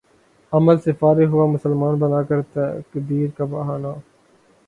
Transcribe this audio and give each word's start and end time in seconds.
عمل 0.53 0.77
سے 0.79 0.91
فارغ 0.99 1.27
ہوا 1.33 1.45
مسلماں 1.47 1.91
بنا 1.99 2.21
کر 2.29 2.41
تقدیر 2.53 3.29
کا 3.37 3.45
بہانہ 3.45 3.87